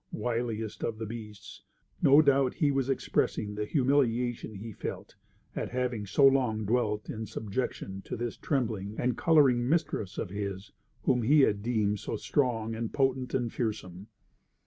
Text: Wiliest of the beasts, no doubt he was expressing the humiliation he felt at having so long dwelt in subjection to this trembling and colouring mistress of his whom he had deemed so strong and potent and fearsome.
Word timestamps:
Wiliest 0.11 0.83
of 0.83 0.97
the 0.97 1.05
beasts, 1.05 1.61
no 2.01 2.23
doubt 2.23 2.55
he 2.55 2.71
was 2.71 2.89
expressing 2.89 3.53
the 3.53 3.65
humiliation 3.67 4.55
he 4.55 4.71
felt 4.71 5.15
at 5.55 5.69
having 5.69 6.07
so 6.07 6.25
long 6.25 6.65
dwelt 6.65 7.07
in 7.07 7.27
subjection 7.27 8.01
to 8.05 8.17
this 8.17 8.35
trembling 8.35 8.95
and 8.97 9.15
colouring 9.15 9.69
mistress 9.69 10.17
of 10.17 10.31
his 10.31 10.71
whom 11.03 11.21
he 11.21 11.41
had 11.41 11.61
deemed 11.61 11.99
so 11.99 12.15
strong 12.15 12.73
and 12.73 12.93
potent 12.93 13.35
and 13.35 13.53
fearsome. 13.53 14.07